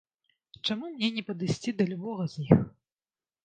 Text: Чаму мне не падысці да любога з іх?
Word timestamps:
Чаму 0.67 0.89
мне 0.93 1.11
не 1.19 1.23
падысці 1.29 1.77
да 1.81 1.89
любога 1.95 2.23
з 2.33 2.51
іх? 2.51 2.69